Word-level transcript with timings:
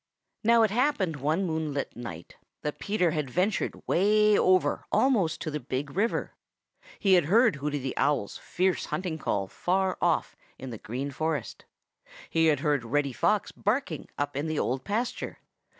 Now 0.43 0.63
it 0.63 0.71
happened 0.71 1.17
one 1.17 1.45
moonlight 1.45 1.95
night 1.95 2.35
that 2.63 2.79
Peter 2.79 3.11
had 3.11 3.29
ventured 3.29 3.87
way 3.87 4.35
over 4.35 4.83
almost 4.91 5.39
to 5.41 5.51
the 5.51 5.59
Big 5.59 5.91
River. 5.95 6.33
He 6.97 7.13
had 7.13 7.25
heard 7.25 7.57
Hooty 7.57 7.77
the 7.77 7.95
Owl's 7.97 8.39
fierce 8.39 8.85
hunting 8.85 9.19
call 9.19 9.47
far 9.47 9.99
off 10.01 10.35
in 10.57 10.71
the 10.71 10.79
Green 10.79 11.11
Forest. 11.11 11.65
He 12.31 12.47
had 12.47 12.61
heard 12.61 12.83
Reddy 12.83 13.13
Fox 13.13 13.51
barking 13.51 14.09
up 14.17 14.35
in 14.35 14.47
the 14.47 14.57
Old 14.57 14.83
Pasture. 14.83 15.37